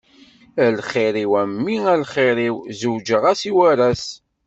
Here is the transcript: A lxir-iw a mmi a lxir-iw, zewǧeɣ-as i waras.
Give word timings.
A 0.63 0.65
lxir-iw 0.77 1.31
a 1.41 1.43
mmi 1.49 1.77
a 1.93 1.95
lxir-iw, 2.01 2.57
zewǧeɣ-as 2.79 3.41
i 3.49 3.51
waras. 3.57 4.05